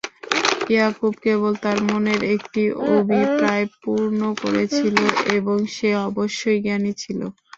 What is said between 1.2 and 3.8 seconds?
কেবল তার মনের একটি অভিপ্রায়